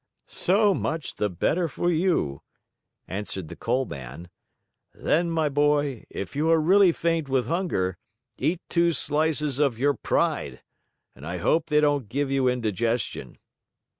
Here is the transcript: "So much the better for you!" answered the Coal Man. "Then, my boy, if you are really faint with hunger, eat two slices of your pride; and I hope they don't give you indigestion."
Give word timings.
"So 0.25 0.73
much 0.73 1.17
the 1.17 1.29
better 1.29 1.67
for 1.67 1.91
you!" 1.91 2.41
answered 3.07 3.49
the 3.49 3.55
Coal 3.55 3.85
Man. 3.85 4.31
"Then, 4.95 5.29
my 5.29 5.47
boy, 5.47 6.05
if 6.09 6.35
you 6.35 6.49
are 6.49 6.59
really 6.59 6.91
faint 6.91 7.29
with 7.29 7.45
hunger, 7.45 7.99
eat 8.35 8.61
two 8.67 8.93
slices 8.93 9.59
of 9.59 9.77
your 9.77 9.93
pride; 9.93 10.63
and 11.15 11.23
I 11.23 11.37
hope 11.37 11.67
they 11.67 11.81
don't 11.81 12.09
give 12.09 12.31
you 12.31 12.47
indigestion." 12.47 13.37